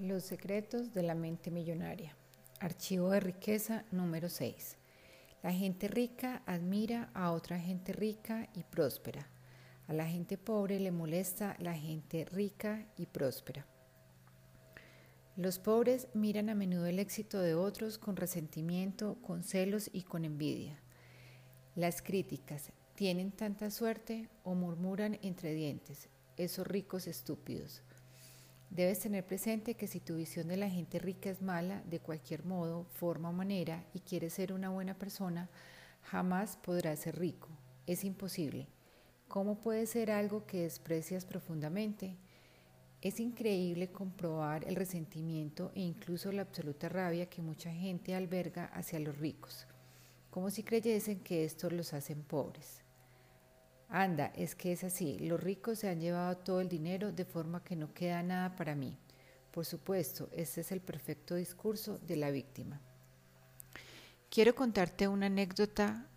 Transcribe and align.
Los 0.00 0.24
secretos 0.24 0.92
de 0.92 1.04
la 1.04 1.14
mente 1.14 1.52
millonaria. 1.52 2.16
Archivo 2.58 3.10
de 3.10 3.20
riqueza 3.20 3.84
número 3.92 4.28
6. 4.28 4.76
La 5.40 5.52
gente 5.52 5.86
rica 5.86 6.42
admira 6.46 7.10
a 7.14 7.30
otra 7.30 7.60
gente 7.60 7.92
rica 7.92 8.48
y 8.54 8.64
próspera. 8.64 9.28
A 9.86 9.92
la 9.92 10.04
gente 10.04 10.36
pobre 10.36 10.80
le 10.80 10.90
molesta 10.90 11.54
la 11.60 11.74
gente 11.74 12.24
rica 12.24 12.84
y 12.96 13.06
próspera. 13.06 13.66
Los 15.36 15.60
pobres 15.60 16.08
miran 16.12 16.48
a 16.48 16.56
menudo 16.56 16.86
el 16.86 16.98
éxito 16.98 17.38
de 17.38 17.54
otros 17.54 17.96
con 17.96 18.16
resentimiento, 18.16 19.16
con 19.22 19.44
celos 19.44 19.90
y 19.92 20.02
con 20.02 20.24
envidia. 20.24 20.76
Las 21.76 22.02
críticas, 22.02 22.72
¿tienen 22.96 23.30
tanta 23.30 23.70
suerte? 23.70 24.28
o 24.42 24.56
murmuran 24.56 25.20
entre 25.22 25.54
dientes, 25.54 26.08
esos 26.36 26.66
ricos 26.66 27.06
estúpidos. 27.06 27.84
Debes 28.70 29.00
tener 29.00 29.24
presente 29.24 29.74
que 29.74 29.86
si 29.86 30.00
tu 30.00 30.16
visión 30.16 30.48
de 30.48 30.56
la 30.56 30.68
gente 30.68 30.98
rica 30.98 31.30
es 31.30 31.42
mala, 31.42 31.82
de 31.82 32.00
cualquier 32.00 32.44
modo, 32.44 32.84
forma 32.90 33.28
o 33.28 33.32
manera, 33.32 33.84
y 33.94 34.00
quieres 34.00 34.32
ser 34.32 34.52
una 34.52 34.70
buena 34.70 34.94
persona, 34.94 35.48
jamás 36.02 36.56
podrás 36.56 36.98
ser 36.98 37.18
rico. 37.18 37.48
Es 37.86 38.04
imposible. 38.04 38.66
¿Cómo 39.28 39.56
puede 39.60 39.86
ser 39.86 40.10
algo 40.10 40.46
que 40.46 40.62
desprecias 40.62 41.24
profundamente? 41.24 42.16
Es 43.00 43.20
increíble 43.20 43.92
comprobar 43.92 44.64
el 44.66 44.76
resentimiento 44.76 45.72
e 45.74 45.80
incluso 45.80 46.32
la 46.32 46.42
absoluta 46.42 46.88
rabia 46.88 47.28
que 47.28 47.42
mucha 47.42 47.72
gente 47.72 48.14
alberga 48.14 48.66
hacia 48.66 48.98
los 48.98 49.18
ricos, 49.18 49.66
como 50.30 50.50
si 50.50 50.62
creyesen 50.62 51.20
que 51.20 51.44
esto 51.44 51.68
los 51.68 51.92
hacen 51.92 52.22
pobres. 52.22 52.83
Anda, 53.96 54.32
es 54.34 54.56
que 54.56 54.72
es 54.72 54.82
así, 54.82 55.20
los 55.20 55.40
ricos 55.40 55.78
se 55.78 55.88
han 55.88 56.00
llevado 56.00 56.36
todo 56.38 56.60
el 56.60 56.68
dinero 56.68 57.12
de 57.12 57.24
forma 57.24 57.62
que 57.62 57.76
no 57.76 57.94
queda 57.94 58.24
nada 58.24 58.56
para 58.56 58.74
mí. 58.74 58.98
Por 59.52 59.64
supuesto, 59.64 60.28
este 60.32 60.62
es 60.62 60.72
el 60.72 60.80
perfecto 60.80 61.36
discurso 61.36 61.98
de 61.98 62.16
la 62.16 62.32
víctima. 62.32 62.80
Quiero 64.28 64.56
contarte 64.56 65.06
una 65.06 65.26
anécdota 65.26 66.08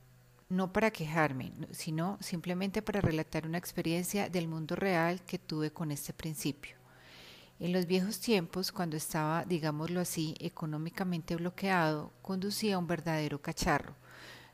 no 0.49 0.73
para 0.73 0.89
quejarme, 0.89 1.52
sino 1.69 2.17
simplemente 2.19 2.81
para 2.81 2.99
relatar 2.99 3.45
una 3.45 3.59
experiencia 3.59 4.27
del 4.27 4.47
mundo 4.47 4.75
real 4.75 5.21
que 5.21 5.37
tuve 5.37 5.69
con 5.69 5.91
este 5.91 6.13
principio. 6.13 6.77
En 7.59 7.73
los 7.73 7.85
viejos 7.85 8.19
tiempos, 8.19 8.71
cuando 8.71 8.97
estaba, 8.97 9.45
digámoslo 9.45 9.99
así, 9.99 10.33
económicamente 10.39 11.35
bloqueado, 11.35 12.11
conducía 12.23 12.80
un 12.80 12.87
verdadero 12.87 13.39
cacharro 13.39 13.93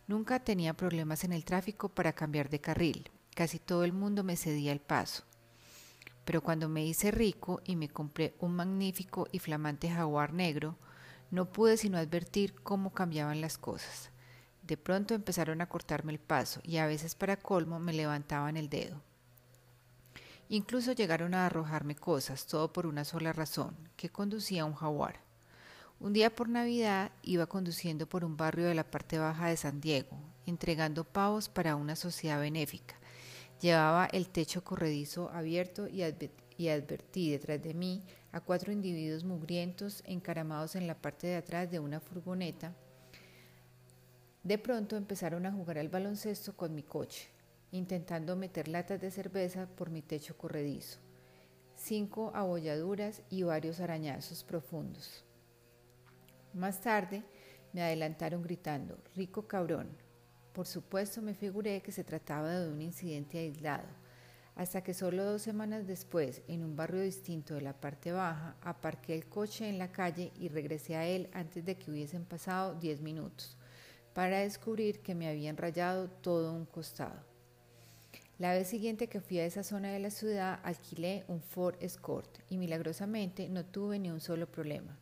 Nunca 0.06 0.40
tenía 0.40 0.74
problemas 0.74 1.24
en 1.24 1.32
el 1.32 1.46
tráfico 1.46 1.88
para 1.88 2.12
cambiar 2.12 2.50
de 2.50 2.60
carril. 2.60 3.10
Casi 3.36 3.60
todo 3.60 3.84
el 3.84 3.94
mundo 3.94 4.24
me 4.24 4.38
cedía 4.38 4.72
el 4.72 4.80
paso. 4.80 5.24
Pero 6.26 6.42
cuando 6.42 6.70
me 6.70 6.86
hice 6.86 7.12
rico 7.12 7.62
y 7.66 7.76
me 7.76 7.90
compré 7.90 8.36
un 8.40 8.56
magnífico 8.56 9.28
y 9.32 9.40
flamante 9.40 9.90
jaguar 9.90 10.34
negro, 10.34 10.78
no 11.32 11.52
pude 11.52 11.78
sino 11.78 11.98
advertir 11.98 12.54
cómo 12.54 12.94
cambiaban 12.94 13.42
las 13.42 13.58
cosas. 13.58 14.12
De 14.62 14.78
pronto 14.78 15.14
empezaron 15.14 15.62
a 15.62 15.68
cortarme 15.68 16.14
el 16.14 16.20
paso 16.20 16.62
y 16.64 16.78
a 16.78 16.86
veces 16.86 17.16
para 17.16 17.38
colmo 17.38 17.80
me 17.80 17.92
levantaban 17.92 18.56
el 18.56 18.70
dedo. 18.70 19.02
Incluso 20.48 20.92
llegaron 20.92 21.34
a 21.34 21.48
arrojarme 21.48 21.96
cosas, 21.96 22.46
todo 22.46 22.72
por 22.72 22.86
una 22.86 23.04
sola 23.04 23.34
razón, 23.34 23.76
que 23.98 24.10
conducía 24.10 24.66
un 24.66 24.76
jaguar. 24.76 25.20
Un 26.00 26.14
día 26.14 26.34
por 26.34 26.50
Navidad 26.50 27.12
iba 27.24 27.48
conduciendo 27.48 28.08
por 28.08 28.24
un 28.24 28.38
barrio 28.38 28.68
de 28.68 28.76
la 28.76 28.84
parte 28.84 29.18
baja 29.18 29.48
de 29.48 29.58
San 29.58 29.82
Diego, 29.82 30.18
entregando 30.46 31.04
pavos 31.04 31.50
para 31.50 31.76
una 31.76 31.96
sociedad 31.96 32.40
benéfica. 32.40 32.96
Llevaba 33.62 34.08
el 34.08 34.30
techo 34.30 34.64
corredizo 34.64 35.30
abierto 35.30 35.88
y, 35.88 36.04
advertí 36.04 37.32
detrás 37.32 37.62
de 37.62 37.74
mí 37.74 38.04
a 38.32 38.42
cuatro 38.42 38.72
individuos 38.72 39.24
mugrientos 39.24 40.04
encaramados 40.06 40.76
en 40.76 40.88
la 40.88 40.96
parte 40.96 41.28
de 41.28 41.36
atrás 41.36 41.72
de 41.72 41.80
una 41.80 42.00
furgoneta. 42.00 42.74
De 44.44 44.58
pronto 44.58 44.98
empezaron 44.98 45.46
a 45.46 45.52
jugar 45.52 45.78
al 45.78 45.88
baloncesto 45.88 46.58
con 46.58 46.76
mi 46.76 46.84
coche, 46.84 47.30
intentando 47.72 48.36
meter 48.36 48.68
latas 48.68 49.00
de 49.00 49.12
cerveza 49.12 49.68
por 49.68 49.90
mi 49.90 50.02
techo 50.02 50.38
corredizo. 50.38 51.00
Cinco 51.76 52.32
abolladuras 52.36 53.22
y 53.30 53.44
varios 53.44 53.80
arañazos 53.80 54.44
profundos. 54.44 55.24
Más 56.54 56.82
tarde 56.82 57.24
me 57.72 57.82
adelantaron 57.82 58.44
gritando, 58.44 58.98
rico 59.16 59.48
cabrón. 59.48 60.03
Por 60.54 60.68
supuesto 60.68 61.22
me 61.24 61.34
figuré 61.34 61.82
que 61.82 61.92
se 61.92 62.04
trataba 62.04 62.52
de 62.52 62.72
un 62.72 62.80
incidente 62.80 63.40
aislado, 63.40 63.88
hasta 64.56 64.84
que 64.84 64.94
solo 64.94 65.26
dos 65.26 65.42
semanas 65.42 65.88
después, 65.88 66.44
en 66.48 66.64
un 66.64 66.76
barrio 66.76 67.02
distinto 67.02 67.56
de 67.56 67.62
la 67.62 67.74
parte 67.74 68.12
baja, 68.12 68.56
aparqué 68.62 69.16
el 69.16 69.26
coche 69.26 69.68
en 69.68 69.80
la 69.80 69.92
calle 69.92 70.32
y 70.40 70.50
regresé 70.50 70.96
a 70.96 71.08
él 71.08 71.28
antes 71.34 71.66
de 71.66 71.76
que 71.76 71.90
hubiesen 71.90 72.24
pasado 72.24 72.76
diez 72.76 73.02
minutos, 73.02 73.58
para 74.14 74.42
descubrir 74.42 75.00
que 75.00 75.16
me 75.16 75.28
habían 75.28 75.58
rayado 75.58 76.08
todo 76.08 76.54
un 76.54 76.66
costado. 76.66 77.20
La 78.38 78.54
vez 78.54 78.68
siguiente 78.68 79.08
que 79.08 79.22
fui 79.22 79.40
a 79.40 79.46
esa 79.46 79.64
zona 79.64 79.92
de 79.92 80.00
la 80.00 80.12
ciudad 80.12 80.60
alquilé 80.64 81.24
un 81.28 81.42
Ford 81.42 81.76
Escort 81.80 82.40
y 82.50 82.58
milagrosamente 82.58 83.50
no 83.50 83.66
tuve 83.66 83.98
ni 83.98 84.12
un 84.12 84.20
solo 84.20 84.46
problema. 84.46 85.00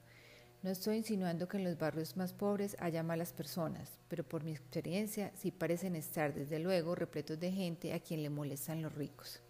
No 0.64 0.70
estoy 0.70 0.98
insinuando 0.98 1.48
que 1.48 1.58
en 1.58 1.64
los 1.64 1.80
barrios 1.80 2.16
más 2.16 2.34
pobres 2.34 2.78
haya 2.78 3.02
malas 3.02 3.34
personas, 3.34 3.98
pero 4.08 4.24
por 4.24 4.44
mi 4.44 4.52
experiencia 4.52 5.32
sí 5.36 5.50
parecen 5.50 5.96
estar, 5.96 6.36
desde 6.36 6.60
luego, 6.60 6.94
repletos 6.94 7.40
de 7.40 7.52
gente 7.52 7.94
a 7.94 8.00
quien 8.00 8.22
le 8.22 8.30
molestan 8.30 8.84
los 8.84 8.94
ricos. 8.94 9.42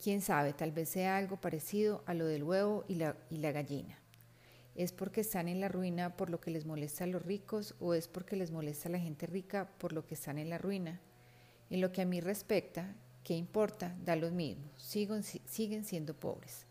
Quién 0.00 0.20
sabe, 0.20 0.52
tal 0.52 0.70
vez 0.70 0.90
sea 0.90 1.16
algo 1.16 1.40
parecido 1.40 2.04
a 2.06 2.14
lo 2.14 2.26
del 2.26 2.44
huevo 2.44 2.84
y 2.86 2.94
la, 2.94 3.16
gallina. 3.52 3.98
¿Es 4.76 4.92
porque 4.92 5.22
están 5.22 5.48
en 5.48 5.60
la 5.60 5.68
ruina 5.68 6.16
por 6.16 6.30
lo 6.30 6.40
que 6.40 6.52
les 6.52 6.64
molesta 6.64 7.02
a 7.02 7.08
los 7.08 7.22
ricos 7.22 7.74
o 7.80 7.94
es 7.94 8.06
porque 8.06 8.36
les 8.36 8.52
molesta 8.52 8.88
a 8.88 8.92
la 8.92 9.00
gente 9.00 9.26
rica 9.26 9.68
por 9.78 9.92
lo 9.92 10.06
que 10.06 10.14
están 10.14 10.38
en 10.38 10.48
la 10.48 10.58
ruina? 10.58 11.00
En 11.70 11.80
lo 11.80 11.90
que 11.90 12.02
a 12.02 12.06
mí 12.06 12.20
respecta, 12.20 12.94
¿qué 13.24 13.34
importa? 13.34 13.96
Da 14.04 14.14
lo 14.14 14.30
mismo, 14.30 14.70
siguen 14.76 15.84
siendo 15.84 16.14
pobres. 16.14 16.69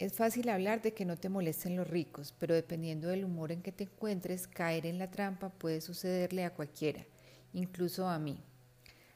Es 0.00 0.14
fácil 0.14 0.48
hablar 0.48 0.82
de 0.82 0.92
que 0.92 1.04
no 1.04 1.16
te 1.16 1.28
molesten 1.28 1.76
los 1.76 1.86
ricos, 1.86 2.34
pero 2.40 2.52
dependiendo 2.52 3.06
del 3.06 3.24
humor 3.24 3.52
en 3.52 3.62
que 3.62 3.70
te 3.70 3.84
encuentres, 3.84 4.48
caer 4.48 4.86
en 4.86 4.98
la 4.98 5.08
trampa 5.08 5.50
puede 5.50 5.80
sucederle 5.80 6.44
a 6.44 6.52
cualquiera, 6.52 7.04
incluso 7.52 8.08
a 8.08 8.18
mí. 8.18 8.36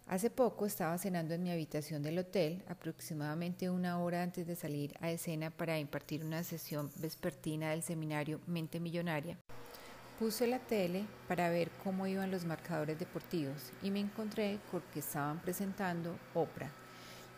Hace 0.06 0.30
poco 0.30 0.66
estaba 0.66 0.96
cenando 0.96 1.34
en 1.34 1.42
mi 1.42 1.50
habitación 1.50 2.00
del 2.04 2.18
hotel, 2.18 2.62
aproximadamente 2.68 3.68
una 3.68 4.00
hora 4.00 4.22
antes 4.22 4.46
de 4.46 4.54
salir 4.54 4.94
a 5.00 5.10
escena 5.10 5.50
para 5.50 5.80
impartir 5.80 6.24
una 6.24 6.44
sesión 6.44 6.92
vespertina 6.96 7.70
del 7.70 7.82
seminario 7.82 8.40
Mente 8.46 8.78
Millonaria. 8.78 9.36
Puse 10.20 10.46
la 10.46 10.60
tele 10.60 11.04
para 11.26 11.50
ver 11.50 11.70
cómo 11.82 12.06
iban 12.06 12.30
los 12.30 12.44
marcadores 12.44 13.00
deportivos 13.00 13.72
y 13.82 13.90
me 13.90 13.98
encontré 13.98 14.60
con 14.70 14.82
que 14.94 15.00
estaban 15.00 15.40
presentando 15.42 16.16
Oprah. 16.34 16.70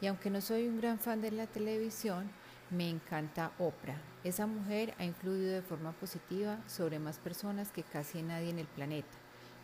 Y 0.02 0.06
aunque 0.06 0.30
no 0.30 0.42
soy 0.42 0.68
un 0.68 0.78
gran 0.78 0.98
fan 0.98 1.20
de 1.20 1.30
la 1.30 1.46
televisión, 1.46 2.30
me 2.70 2.88
encanta 2.88 3.50
Oprah. 3.58 4.00
Esa 4.22 4.46
mujer 4.46 4.94
ha 4.98 5.04
influido 5.04 5.52
de 5.52 5.62
forma 5.62 5.92
positiva 5.92 6.58
sobre 6.68 6.98
más 6.98 7.18
personas 7.18 7.70
que 7.72 7.82
casi 7.82 8.22
nadie 8.22 8.50
en 8.50 8.58
el 8.58 8.66
planeta 8.66 9.08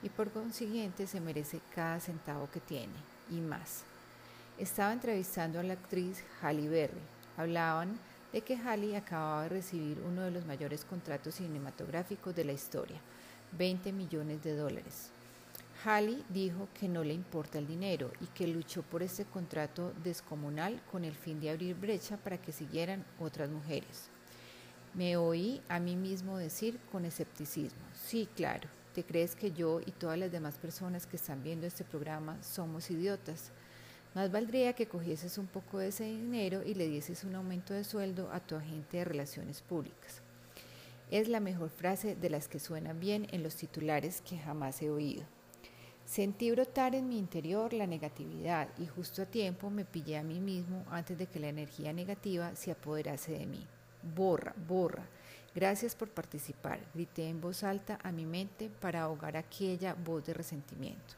y 0.03 0.09
por 0.09 0.31
consiguiente 0.31 1.07
se 1.07 1.21
merece 1.21 1.61
cada 1.75 2.01
centavo 2.01 2.51
que 2.51 2.61
tiene 2.61 2.95
y 3.31 3.41
más. 3.41 3.85
Estaba 4.59 4.93
entrevistando 4.93 5.61
a 5.61 5.63
la 5.63 5.75
actriz 5.75 6.25
Halle 6.43 6.69
Berry. 6.69 7.01
Hablaban 7.37 7.99
de 8.33 8.41
que 8.41 8.57
Halle 8.57 8.97
acababa 8.97 9.45
de 9.45 9.51
recibir 9.51 9.99
uno 10.07 10.23
de 10.23 10.31
los 10.31 10.45
mayores 10.47 10.85
contratos 10.85 11.37
cinematográficos 11.37 12.35
de 12.35 12.45
la 12.45 12.53
historia, 12.53 12.99
20 13.53 13.93
millones 13.93 14.43
de 14.43 14.57
dólares. 14.57 15.11
Halley 15.85 16.25
dijo 16.31 16.69
que 16.79 16.89
no 16.89 17.05
le 17.05 17.15
importa 17.15 17.59
el 17.59 17.67
dinero 17.67 18.11
y 18.21 18.27
que 18.27 18.47
luchó 18.47 18.83
por 18.83 19.03
este 19.03 19.25
contrato 19.25 19.93
descomunal 20.03 20.81
con 20.91 21.05
el 21.05 21.15
fin 21.15 21.41
de 21.41 21.51
abrir 21.51 21.77
brecha 21.77 22.17
para 22.17 22.41
que 22.41 22.53
siguieran 22.53 23.05
otras 23.21 23.51
mujeres. 23.51 24.09
Me 24.95 25.17
oí 25.17 25.61
a 25.69 25.79
mí 25.79 25.95
mismo 25.95 26.39
decir 26.39 26.79
con 26.91 27.05
escepticismo, 27.05 27.83
sí, 27.95 28.29
claro, 28.35 28.69
¿te 28.95 29.05
crees 29.05 29.37
que 29.37 29.53
yo 29.53 29.81
y 29.81 29.91
todas 29.91 30.19
las 30.19 30.33
demás 30.33 30.57
personas 30.57 31.07
que 31.07 31.17
están 31.17 31.43
viendo 31.43 31.67
este 31.67 31.85
programa 31.85 32.43
somos 32.43 32.91
idiotas? 32.91 33.51
Más 34.15 34.33
valdría 34.33 34.73
que 34.73 34.89
cogieses 34.89 35.37
un 35.37 35.47
poco 35.47 35.79
de 35.79 35.89
ese 35.89 36.05
dinero 36.05 36.63
y 36.65 36.73
le 36.73 36.89
dieses 36.89 37.23
un 37.25 37.35
aumento 37.35 37.75
de 37.75 37.85
sueldo 37.85 38.31
a 38.33 38.41
tu 38.41 38.57
agente 38.57 38.97
de 38.97 39.05
relaciones 39.05 39.61
públicas. 39.61 40.23
Es 41.11 41.29
la 41.29 41.41
mejor 41.41 41.69
frase 41.69 42.17
de 42.17 42.31
las 42.31 42.49
que 42.49 42.59
suenan 42.59 42.99
bien 42.99 43.27
en 43.31 43.43
los 43.43 43.57
titulares 43.57 44.23
que 44.23 44.39
jamás 44.39 44.81
he 44.81 44.89
oído. 44.89 45.36
Sentí 46.07 46.53
brotar 46.53 46.95
en 46.95 47.09
mi 47.09 47.19
interior 47.19 47.73
la 47.73 47.89
negatividad 47.89 48.69
y 48.79 48.87
justo 48.87 49.23
a 49.23 49.27
tiempo 49.27 49.71
me 49.71 49.85
pillé 49.85 50.17
a 50.17 50.23
mí 50.23 50.39
mismo 50.39 50.85
antes 50.89 51.19
de 51.19 51.27
que 51.27 51.41
la 51.41 51.49
energía 51.49 51.93
negativa 51.93 52.55
se 52.55 52.71
apoderase 52.71 53.33
de 53.33 53.45
mí. 53.45 53.67
Borra, 54.15 54.55
borra. 54.69 55.05
Gracias 55.53 55.97
por 55.97 56.09
participar, 56.09 56.79
grité 56.95 57.29
en 57.29 57.41
voz 57.41 57.65
alta 57.65 57.99
a 58.05 58.13
mi 58.13 58.25
mente 58.25 58.71
para 58.71 59.03
ahogar 59.03 59.37
aquella 59.37 59.95
voz 59.95 60.25
de 60.25 60.33
resentimiento. 60.33 61.17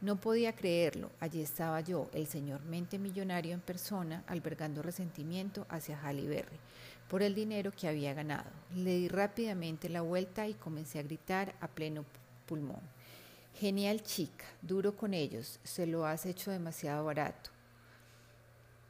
No 0.00 0.16
podía 0.20 0.52
creerlo. 0.54 1.12
Allí 1.20 1.40
estaba 1.40 1.80
yo, 1.80 2.10
el 2.14 2.26
señor 2.26 2.64
mente 2.64 2.98
millonario 2.98 3.54
en 3.54 3.60
persona, 3.60 4.24
albergando 4.26 4.82
resentimiento 4.82 5.64
hacia 5.68 6.00
Halle 6.00 6.28
Berry 6.28 6.58
por 7.08 7.22
el 7.22 7.36
dinero 7.36 7.70
que 7.70 7.86
había 7.86 8.14
ganado. 8.14 8.50
Le 8.74 8.96
di 8.96 9.08
rápidamente 9.08 9.88
la 9.88 10.02
vuelta 10.02 10.48
y 10.48 10.54
comencé 10.54 10.98
a 10.98 11.02
gritar 11.02 11.54
a 11.60 11.68
pleno 11.68 12.04
pulmón. 12.46 12.97
Genial 13.58 14.04
chica, 14.04 14.44
duro 14.62 14.94
con 14.94 15.12
ellos, 15.14 15.58
se 15.64 15.84
lo 15.84 16.06
has 16.06 16.26
hecho 16.26 16.52
demasiado 16.52 17.04
barato. 17.04 17.50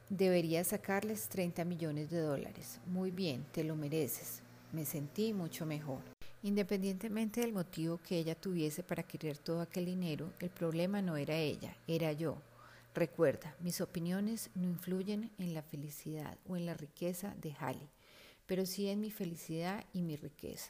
Deberías 0.09 0.67
sacarles 0.67 1.27
30 1.27 1.65
millones 1.65 2.11
de 2.11 2.19
dólares. 2.19 2.79
Muy 2.85 3.09
bien, 3.09 3.47
te 3.51 3.63
lo 3.63 3.75
mereces. 3.75 4.43
Me 4.71 4.85
sentí 4.85 5.33
mucho 5.33 5.65
mejor. 5.65 6.03
Independientemente 6.43 7.41
del 7.41 7.51
motivo 7.51 7.97
que 7.97 8.19
ella 8.19 8.35
tuviese 8.35 8.83
para 8.83 9.01
querer 9.01 9.39
todo 9.39 9.61
aquel 9.61 9.85
dinero, 9.85 10.33
el 10.39 10.51
problema 10.51 11.01
no 11.01 11.17
era 11.17 11.35
ella, 11.35 11.75
era 11.87 12.11
yo. 12.11 12.37
Recuerda, 12.93 13.55
mis 13.61 13.81
opiniones 13.81 14.51
no 14.53 14.65
influyen 14.65 15.31
en 15.39 15.55
la 15.55 15.63
felicidad 15.63 16.37
o 16.47 16.55
en 16.55 16.67
la 16.67 16.75
riqueza 16.75 17.33
de 17.41 17.55
Halley, 17.59 17.89
pero 18.45 18.67
sí 18.67 18.87
en 18.87 18.99
mi 18.99 19.09
felicidad 19.09 19.83
y 19.93 20.03
mi 20.03 20.15
riqueza. 20.15 20.69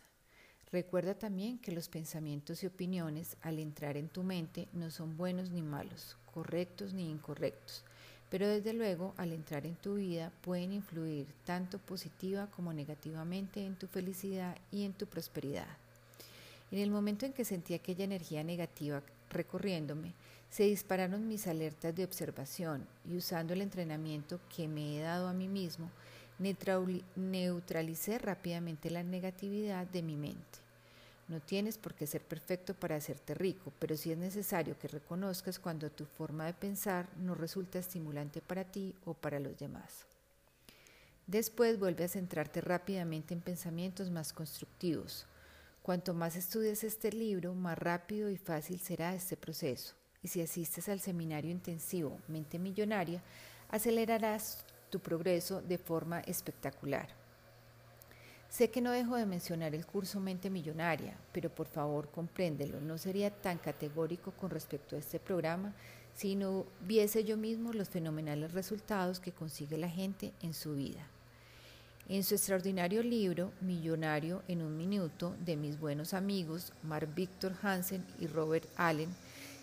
Recuerda 0.71 1.16
también 1.16 1.57
que 1.57 1.71
los 1.71 1.89
pensamientos 1.89 2.62
y 2.62 2.68
opiniones 2.68 3.38
al 3.42 3.57
entrar 3.57 3.98
en 3.98 4.07
tu 4.07 4.21
mente 4.21 4.68
no 4.71 4.92
son 4.92 5.18
buenos 5.18 5.50
ni 5.50 5.63
malos, 5.63 6.16
correctos 6.31 6.94
ni 6.94 7.10
incorrectos, 7.10 7.83
pero 8.30 8.48
desde 8.48 8.74
luego 8.74 9.16
al 9.18 9.33
entrar 9.33 9.66
en 9.66 9.75
tu 9.75 9.95
vida 9.95 10.31
pueden 10.42 10.71
influir 10.71 11.25
tanto 11.44 11.80
positiva 11.80 12.48
como 12.56 12.71
negativamente 12.71 13.66
en 13.66 13.77
tu 13.77 13.88
felicidad 13.88 14.56
y 14.71 14.83
en 14.83 14.94
tu 14.94 15.07
prosperidad. 15.07 15.68
En 16.71 16.77
el 16.77 16.92
momento 16.92 17.25
en 17.25 17.33
que 17.33 17.45
sentí 17.45 17.74
aquella 17.74 18.04
energía 18.04 18.44
negativa 18.44 19.01
recorriéndome, 19.31 20.13
se 20.51 20.63
dispararon 20.63 21.27
mis 21.27 21.48
alertas 21.48 21.95
de 21.95 22.04
observación 22.04 22.86
y 23.06 23.18
usando 23.18 23.54
el 23.54 23.62
entrenamiento 23.62 24.39
que 24.56 24.68
me 24.68 24.98
he 24.98 25.01
dado 25.01 25.27
a 25.27 25.33
mí 25.33 25.48
mismo, 25.48 25.89
neutralicé 26.39 28.18
rápidamente 28.18 28.89
la 28.89 29.03
negatividad 29.03 29.86
de 29.88 30.01
mi 30.01 30.15
mente. 30.15 30.59
No 31.27 31.39
tienes 31.39 31.77
por 31.77 31.94
qué 31.94 32.07
ser 32.07 32.24
perfecto 32.24 32.74
para 32.74 32.95
hacerte 32.95 33.36
rico, 33.36 33.71
pero 33.77 33.95
sí 33.95 34.12
es 34.12 34.18
necesario 34.18 34.77
que 34.80 34.88
reconozcas 34.88 35.59
cuando 35.59 35.91
tu 35.91 36.06
forma 36.06 36.47
de 36.47 36.53
pensar 36.53 37.07
no 37.18 37.36
resulta 37.36 37.77
estimulante 37.77 38.41
para 38.41 38.63
ti 38.63 38.95
o 39.06 39.13
para 39.13 39.39
los 39.39 39.56
demás. 39.59 40.06
Después 41.27 41.77
vuelve 41.77 42.06
a 42.06 42.07
centrarte 42.07 42.62
rápidamente 42.62 43.35
en 43.35 43.42
pensamientos 43.42 44.09
más 44.09 44.33
constructivos. 44.33 45.27
Cuanto 45.83 46.15
más 46.15 46.35
estudies 46.35 46.83
este 46.83 47.12
libro, 47.12 47.53
más 47.53 47.77
rápido 47.77 48.31
y 48.31 48.38
fácil 48.38 48.80
será 48.80 49.13
este 49.13 49.38
proceso. 49.38 49.94
Y 50.24 50.30
si 50.30 50.42
asistes 50.42 50.89
al 50.89 51.00
seminario 51.00 51.51
intensivo 51.51 52.19
Mente 52.27 52.57
Millonaria, 52.57 53.21
acelerarás 53.69 54.65
tu 54.89 55.00
progreso 55.00 55.62
de 55.62 55.77
forma 55.77 56.19
espectacular. 56.21 57.09
Sé 58.50 58.71
que 58.71 58.81
no 58.81 58.91
dejo 58.91 59.15
de 59.15 59.27
mencionar 59.27 59.75
el 59.75 59.86
curso 59.86 60.19
Mente 60.19 60.50
Millonaria, 60.50 61.15
pero 61.31 61.53
por 61.53 61.68
favor 61.68 62.09
compréndelo, 62.09 62.81
no 62.81 62.97
sería 62.97 63.30
tan 63.30 63.59
categórico 63.59 64.31
con 64.31 64.50
respecto 64.50 64.95
a 64.95 65.00
este 65.00 65.19
programa 65.19 65.75
si 66.15 66.36
no 66.36 66.65
viese 66.81 67.24
yo 67.24 67.38
mismo 67.38 67.74
los 67.74 67.89
fenomenales 67.89 68.53
resultados 68.53 69.19
que 69.19 69.31
consigue 69.31 69.77
la 69.77 69.88
gente 69.88 70.33
en 70.41 70.56
su 70.56 70.75
vida. 70.75 71.06
En 72.09 72.24
su 72.24 72.33
extraordinario 72.33 73.03
libro 73.03 73.51
Millonario 73.62 74.42
en 74.47 74.63
un 74.63 74.75
Minuto 74.75 75.35
de 75.45 75.56
mis 75.56 75.80
buenos 75.80 76.15
amigos 76.15 76.74
Mark 76.81 77.07
Victor 77.15 77.53
Hansen 77.62 78.03
y 78.19 78.25
Robert 78.25 78.68
Allen, 78.77 79.15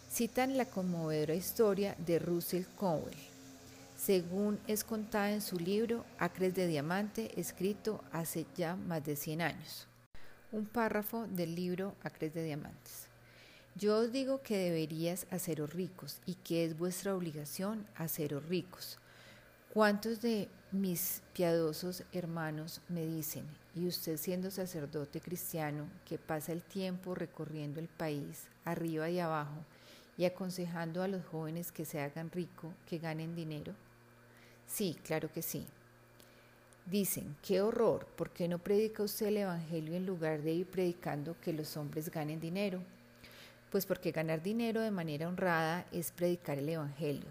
citan 0.09 0.57
la 0.57 0.67
conmovedora 0.67 1.35
historia 1.35 1.97
de 1.99 2.21
Russell 2.21 2.65
Conwell 2.77 3.36
según 4.07 4.61
es 4.69 4.85
contada 4.85 5.33
en 5.33 5.41
su 5.41 5.57
libro 5.57 6.05
Acres 6.21 6.55
de 6.55 6.69
Diamante, 6.69 7.33
escrito 7.41 8.05
hace 8.13 8.47
ya 8.55 8.77
más 8.77 9.05
de 9.05 9.17
100 9.17 9.43
años. 9.43 9.89
Un 10.53 10.65
párrafo 10.65 11.27
del 11.27 11.57
libro 11.57 11.97
Acres 12.05 12.33
de 12.33 12.45
Diamantes. 12.45 13.09
Yo 13.75 13.99
os 13.99 14.13
digo 14.13 14.43
que 14.43 14.59
deberías 14.59 15.27
haceros 15.33 15.73
ricos 15.73 16.21
y 16.25 16.37
que 16.37 16.65
es 16.65 16.79
vuestra 16.79 17.17
obligación 17.17 17.85
haceros 17.97 18.47
ricos. 18.47 19.01
¿Cuántos 19.75 20.23
de 20.23 20.49
mis 20.71 21.23
piadosos 21.33 22.05
hermanos 22.13 22.83
me 22.89 23.05
dicen, 23.05 23.45
y 23.75 23.89
usted 23.89 24.19
siendo 24.19 24.53
sacerdote 24.53 25.21
cristiano 25.21 25.89
que 26.05 26.17
pasa 26.17 26.53
el 26.53 26.63
tiempo 26.63 27.17
recorriendo 27.17 27.81
el 27.81 27.89
país, 27.89 28.45
arriba 28.65 29.11
y 29.11 29.19
abajo, 29.19 29.65
y 30.17 30.27
aconsejando 30.27 31.03
a 31.03 31.09
los 31.09 31.27
jóvenes 31.27 31.73
que 31.73 31.85
se 31.85 32.01
hagan 32.01 32.31
rico, 32.31 32.73
que 32.89 32.99
ganen 32.99 33.35
dinero? 33.35 33.75
Sí, 34.67 34.97
claro 35.05 35.33
que 35.33 35.43
sí. 35.43 35.67
Dicen, 36.87 37.37
qué 37.43 37.63
horror, 37.63 38.07
¿por 38.07 38.31
qué 38.31 38.47
no 38.47 38.59
predica 38.59 39.03
usted 39.03 39.27
el 39.27 39.39
Evangelio 39.39 39.95
en 39.95 40.07
lugar 40.07 40.43
de 40.43 40.53
ir 40.53 40.67
predicando 40.67 41.37
que 41.41 41.53
los 41.53 41.77
hombres 41.77 42.11
ganen 42.11 42.41
dinero? 42.41 42.81
Pues 43.71 43.87
porque 43.87 44.13
ganar 44.13 44.43
dinero 44.43 44.81
de 44.81 44.91
manera 44.91 45.29
honrada 45.29 45.87
es 45.91 46.13
predicar 46.13 46.59
el 46.59 46.69
Evangelio. 46.69 47.27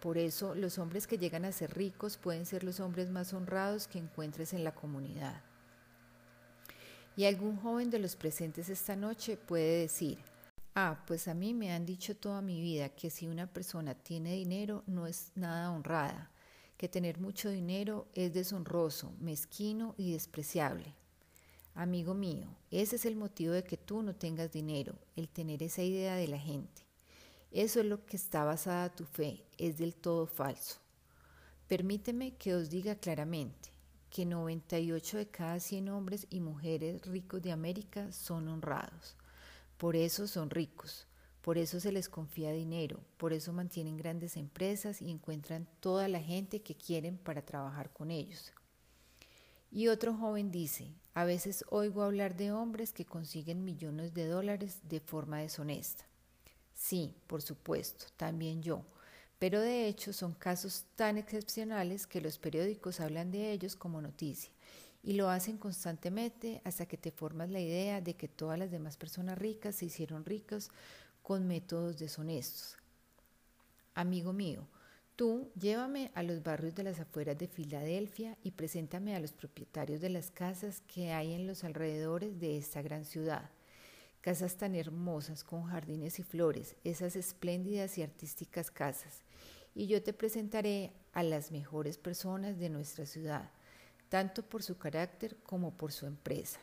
Por 0.00 0.18
eso 0.18 0.54
los 0.54 0.78
hombres 0.78 1.06
que 1.06 1.18
llegan 1.18 1.44
a 1.44 1.52
ser 1.52 1.74
ricos 1.74 2.18
pueden 2.18 2.44
ser 2.44 2.64
los 2.64 2.80
hombres 2.80 3.08
más 3.10 3.32
honrados 3.32 3.88
que 3.88 3.98
encuentres 3.98 4.52
en 4.52 4.62
la 4.62 4.74
comunidad. 4.74 5.40
Y 7.16 7.24
algún 7.24 7.56
joven 7.56 7.90
de 7.90 7.98
los 7.98 8.14
presentes 8.14 8.68
esta 8.68 8.94
noche 8.94 9.36
puede 9.36 9.80
decir, 9.80 10.18
ah, 10.74 11.02
pues 11.06 11.28
a 11.28 11.34
mí 11.34 11.54
me 11.54 11.72
han 11.72 11.86
dicho 11.86 12.14
toda 12.14 12.42
mi 12.42 12.60
vida 12.60 12.90
que 12.90 13.10
si 13.10 13.26
una 13.26 13.46
persona 13.46 13.94
tiene 13.94 14.34
dinero 14.34 14.84
no 14.86 15.06
es 15.06 15.32
nada 15.34 15.72
honrada 15.72 16.30
que 16.78 16.88
tener 16.88 17.18
mucho 17.18 17.50
dinero 17.50 18.06
es 18.14 18.32
deshonroso, 18.32 19.12
mezquino 19.20 19.94
y 19.98 20.12
despreciable. 20.12 20.94
Amigo 21.74 22.14
mío, 22.14 22.46
ese 22.70 22.96
es 22.96 23.04
el 23.04 23.16
motivo 23.16 23.52
de 23.52 23.64
que 23.64 23.76
tú 23.76 24.02
no 24.02 24.14
tengas 24.14 24.52
dinero, 24.52 24.94
el 25.16 25.28
tener 25.28 25.62
esa 25.62 25.82
idea 25.82 26.14
de 26.14 26.28
la 26.28 26.38
gente. 26.38 26.86
Eso 27.50 27.80
es 27.80 27.86
lo 27.86 28.06
que 28.06 28.16
está 28.16 28.44
basada 28.44 28.94
tu 28.94 29.04
fe, 29.04 29.44
es 29.58 29.76
del 29.78 29.94
todo 29.96 30.26
falso. 30.26 30.78
Permíteme 31.66 32.36
que 32.36 32.54
os 32.54 32.70
diga 32.70 32.94
claramente 32.94 33.70
que 34.10 34.24
98 34.24 35.18
de 35.18 35.28
cada 35.28 35.58
100 35.58 35.88
hombres 35.88 36.26
y 36.30 36.40
mujeres 36.40 37.04
ricos 37.06 37.42
de 37.42 37.52
América 37.52 38.12
son 38.12 38.48
honrados. 38.48 39.16
Por 39.78 39.96
eso 39.96 40.28
son 40.28 40.50
ricos. 40.50 41.06
Por 41.42 41.56
eso 41.58 41.80
se 41.80 41.92
les 41.92 42.08
confía 42.08 42.52
dinero, 42.52 43.00
por 43.16 43.32
eso 43.32 43.52
mantienen 43.52 43.96
grandes 43.96 44.36
empresas 44.36 45.00
y 45.00 45.10
encuentran 45.10 45.68
toda 45.80 46.08
la 46.08 46.20
gente 46.20 46.60
que 46.62 46.74
quieren 46.74 47.16
para 47.16 47.44
trabajar 47.44 47.92
con 47.92 48.10
ellos. 48.10 48.52
Y 49.70 49.88
otro 49.88 50.14
joven 50.14 50.50
dice, 50.50 50.92
a 51.14 51.24
veces 51.24 51.64
oigo 51.68 52.02
hablar 52.02 52.36
de 52.36 52.52
hombres 52.52 52.92
que 52.92 53.04
consiguen 53.04 53.64
millones 53.64 54.14
de 54.14 54.26
dólares 54.26 54.80
de 54.84 55.00
forma 55.00 55.38
deshonesta. 55.38 56.04
Sí, 56.74 57.14
por 57.26 57.42
supuesto, 57.42 58.06
también 58.16 58.62
yo, 58.62 58.84
pero 59.38 59.60
de 59.60 59.86
hecho 59.86 60.12
son 60.12 60.32
casos 60.32 60.84
tan 60.96 61.18
excepcionales 61.18 62.06
que 62.06 62.20
los 62.20 62.38
periódicos 62.38 63.00
hablan 63.00 63.30
de 63.30 63.52
ellos 63.52 63.76
como 63.76 64.00
noticia 64.00 64.50
y 65.02 65.12
lo 65.12 65.28
hacen 65.28 65.58
constantemente 65.58 66.60
hasta 66.64 66.86
que 66.86 66.96
te 66.96 67.10
formas 67.10 67.50
la 67.50 67.60
idea 67.60 68.00
de 68.00 68.14
que 68.14 68.28
todas 68.28 68.58
las 68.58 68.70
demás 68.70 68.96
personas 68.96 69.38
ricas 69.38 69.76
se 69.76 69.86
hicieron 69.86 70.24
ricas 70.24 70.70
con 71.28 71.46
métodos 71.46 71.98
deshonestos. 71.98 72.74
Amigo 73.94 74.32
mío, 74.32 74.66
tú 75.14 75.52
llévame 75.60 76.10
a 76.14 76.22
los 76.22 76.42
barrios 76.42 76.74
de 76.74 76.84
las 76.84 77.00
afueras 77.00 77.36
de 77.36 77.48
Filadelfia 77.48 78.38
y 78.42 78.52
preséntame 78.52 79.14
a 79.14 79.20
los 79.20 79.34
propietarios 79.34 80.00
de 80.00 80.08
las 80.08 80.30
casas 80.30 80.80
que 80.88 81.12
hay 81.12 81.34
en 81.34 81.46
los 81.46 81.64
alrededores 81.64 82.40
de 82.40 82.56
esta 82.56 82.80
gran 82.80 83.04
ciudad. 83.04 83.50
Casas 84.22 84.56
tan 84.56 84.74
hermosas 84.74 85.44
con 85.44 85.64
jardines 85.64 86.18
y 86.18 86.22
flores, 86.22 86.76
esas 86.82 87.14
espléndidas 87.14 87.98
y 87.98 88.02
artísticas 88.02 88.70
casas. 88.70 89.20
Y 89.74 89.86
yo 89.86 90.02
te 90.02 90.14
presentaré 90.14 90.94
a 91.12 91.22
las 91.22 91.52
mejores 91.52 91.98
personas 91.98 92.58
de 92.58 92.70
nuestra 92.70 93.04
ciudad, 93.04 93.50
tanto 94.08 94.42
por 94.42 94.62
su 94.62 94.78
carácter 94.78 95.36
como 95.42 95.76
por 95.76 95.92
su 95.92 96.06
empresa. 96.06 96.58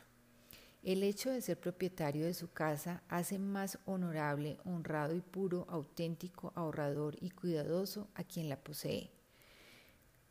El 0.86 1.02
hecho 1.02 1.32
de 1.32 1.42
ser 1.42 1.60
propietario 1.60 2.28
de 2.28 2.36
su 2.36 2.52
casa 2.52 3.02
hace 3.10 3.40
más 3.40 3.80
honorable, 3.86 4.60
honrado 4.66 5.16
y 5.16 5.20
puro, 5.20 5.66
auténtico, 5.68 6.54
ahorrador 6.54 7.18
y 7.20 7.32
cuidadoso 7.32 8.08
a 8.14 8.24
quien 8.24 8.50
la 8.50 8.60
posee. 8.60 9.10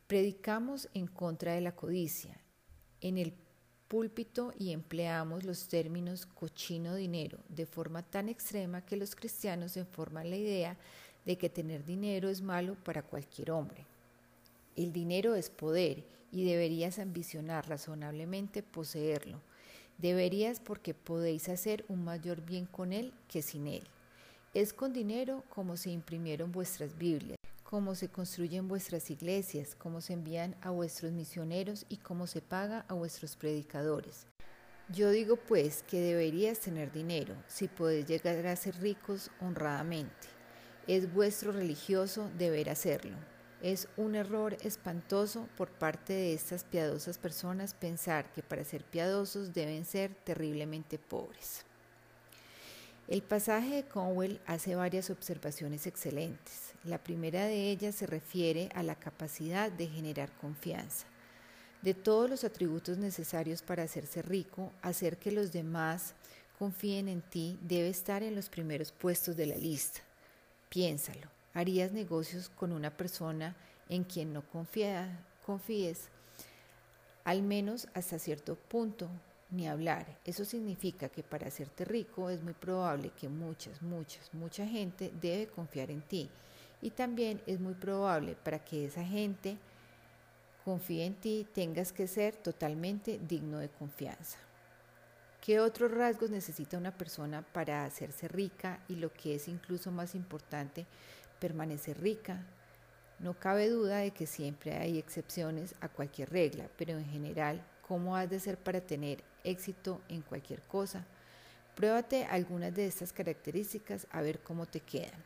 Predicamos 0.07 0.87
en 0.93 1.07
contra 1.07 1.55
de 1.55 1.59
la 1.59 1.75
codicia. 1.75 2.39
En 3.01 3.17
el 3.17 3.33
púlpito 3.89 4.53
y 4.57 4.71
empleamos 4.71 5.43
los 5.43 5.67
términos 5.67 6.25
cochino 6.25 6.95
dinero 6.95 7.39
de 7.49 7.65
forma 7.65 8.01
tan 8.01 8.29
extrema 8.29 8.85
que 8.85 8.95
los 8.95 9.13
cristianos 9.13 9.73
se 9.73 9.83
forman 9.83 10.29
la 10.29 10.37
idea 10.37 10.77
de 11.25 11.37
que 11.37 11.49
tener 11.49 11.83
dinero 11.83 12.29
es 12.29 12.41
malo 12.41 12.75
para 12.75 13.03
cualquier 13.03 13.51
hombre. 13.51 13.85
El 14.77 14.93
dinero 14.93 15.35
es 15.35 15.49
poder 15.49 16.05
y 16.31 16.45
deberías 16.45 16.97
ambicionar 16.97 17.67
razonablemente 17.67 18.63
poseerlo 18.63 19.41
Deberías 19.97 20.59
porque 20.59 20.93
podéis 20.93 21.47
hacer 21.47 21.85
un 21.87 22.03
mayor 22.03 22.41
bien 22.41 22.65
con 22.65 22.91
él 22.91 23.13
que 23.29 23.41
sin 23.41 23.67
él. 23.67 23.83
Es 24.53 24.73
con 24.73 24.91
dinero 24.91 25.43
como 25.49 25.77
se 25.77 25.89
imprimieron 25.89 26.51
vuestras 26.51 26.97
Biblias, 26.97 27.37
como 27.63 27.95
se 27.95 28.09
construyen 28.09 28.67
vuestras 28.67 29.09
iglesias, 29.09 29.73
como 29.73 30.01
se 30.01 30.13
envían 30.13 30.55
a 30.61 30.69
vuestros 30.69 31.13
misioneros 31.13 31.85
y 31.87 31.97
cómo 31.97 32.27
se 32.27 32.41
paga 32.41 32.85
a 32.89 32.93
vuestros 32.93 33.37
predicadores. 33.37 34.27
Yo 34.89 35.09
digo 35.09 35.37
pues 35.37 35.81
que 35.83 35.99
deberías 35.99 36.59
tener 36.59 36.91
dinero 36.91 37.35
si 37.47 37.67
podéis 37.67 38.05
llegar 38.05 38.45
a 38.47 38.55
ser 38.55 38.79
ricos 38.81 39.31
honradamente. 39.39 40.27
Es 40.87 41.11
vuestro 41.11 41.51
religioso 41.53 42.29
deber 42.37 42.69
hacerlo. 42.69 43.17
Es 43.65 43.87
un 43.97 44.13
error 44.13 44.55
espantoso 44.61 45.49
por 45.57 45.71
parte 45.71 46.13
de 46.13 46.35
estas 46.35 46.63
piadosas 46.63 47.17
personas 47.17 47.73
pensar 47.73 48.31
que 48.31 48.43
para 48.43 48.63
ser 48.63 48.83
piadosos 48.83 49.55
deben 49.55 49.85
ser 49.85 50.13
terriblemente 50.13 50.99
pobres. 50.99 51.65
El 53.07 53.23
pasaje 53.23 53.77
de 53.77 53.83
Conwell 53.83 54.39
hace 54.45 54.75
varias 54.75 55.09
observaciones 55.09 55.87
excelentes. 55.87 56.73
La 56.83 57.03
primera 57.03 57.45
de 57.45 57.71
ellas 57.71 57.95
se 57.95 58.05
refiere 58.05 58.69
a 58.75 58.83
la 58.83 58.93
capacidad 58.93 59.71
de 59.71 59.87
generar 59.87 60.31
confianza. 60.33 61.07
De 61.81 61.95
todos 61.95 62.29
los 62.29 62.43
atributos 62.43 62.99
necesarios 62.99 63.63
para 63.63 63.81
hacerse 63.81 64.21
rico, 64.21 64.71
hacer 64.83 65.17
que 65.17 65.31
los 65.31 65.51
demás 65.51 66.13
confíen 66.59 67.09
en 67.09 67.23
ti 67.23 67.57
debe 67.63 67.89
estar 67.89 68.21
en 68.21 68.35
los 68.35 68.47
primeros 68.47 68.91
puestos 68.91 69.35
de 69.35 69.47
la 69.47 69.55
lista. 69.55 70.01
Piénsalo. 70.69 71.34
¿Harías 71.55 71.93
negocios 71.93 72.49
con 72.49 72.73
una 72.73 72.91
persona 72.91 73.55
en 73.87 74.03
quien 74.03 74.33
no 74.33 74.43
confíes? 74.51 76.09
Al 77.23 77.41
menos 77.43 77.87
hasta 77.93 78.19
cierto 78.19 78.55
punto, 78.55 79.09
ni 79.51 79.65
hablar. 79.65 80.05
Eso 80.25 80.43
significa 80.43 81.07
que 81.07 81.23
para 81.23 81.47
hacerte 81.47 81.85
rico 81.85 82.29
es 82.29 82.43
muy 82.43 82.51
probable 82.51 83.11
que 83.11 83.29
muchas, 83.29 83.81
muchas, 83.81 84.33
mucha 84.33 84.67
gente 84.67 85.13
debe 85.21 85.47
confiar 85.47 85.91
en 85.91 86.01
ti. 86.01 86.29
Y 86.81 86.89
también 86.89 87.41
es 87.47 87.61
muy 87.61 87.73
probable 87.73 88.35
para 88.35 88.59
que 88.59 88.83
esa 88.83 89.05
gente 89.05 89.57
confíe 90.65 91.05
en 91.05 91.15
ti 91.15 91.47
tengas 91.53 91.93
que 91.93 92.07
ser 92.07 92.35
totalmente 92.35 93.17
digno 93.29 93.59
de 93.59 93.69
confianza. 93.69 94.39
¿Qué 95.39 95.61
otros 95.61 95.91
rasgos 95.91 96.31
necesita 96.31 96.77
una 96.77 96.91
persona 96.91 97.43
para 97.43 97.85
hacerse 97.85 98.27
rica 98.27 98.79
y 98.89 98.95
lo 98.95 99.13
que 99.13 99.35
es 99.35 99.47
incluso 99.47 99.91
más 99.91 100.15
importante, 100.15 100.87
permanecer 101.45 102.01
rica? 102.01 102.43
No 103.19 103.33
cabe 103.33 103.69
duda 103.69 103.97
de 103.97 104.11
que 104.11 104.25
siempre 104.25 104.73
hay 104.73 104.97
excepciones 104.97 105.75
a 105.79 105.89
cualquier 105.89 106.31
regla, 106.31 106.67
pero 106.77 106.93
en 106.97 107.05
general, 107.05 107.61
¿cómo 107.87 108.15
has 108.15 108.29
de 108.29 108.39
ser 108.39 108.57
para 108.57 108.81
tener 108.81 109.23
éxito 109.45 110.01
en 110.09 110.21
cualquier 110.21 110.61
cosa. 110.63 111.05
Pruébate 111.75 112.25
algunas 112.25 112.73
de 112.73 112.87
estas 112.87 113.13
características 113.13 114.07
a 114.11 114.21
ver 114.21 114.39
cómo 114.39 114.65
te 114.65 114.79
quedan. 114.79 115.23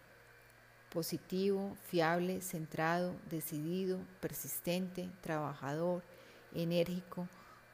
Positivo, 0.92 1.78
fiable, 1.88 2.42
centrado, 2.42 3.16
decidido, 3.30 4.00
persistente, 4.20 5.10
trabajador, 5.22 6.04
enérgico, 6.54 7.28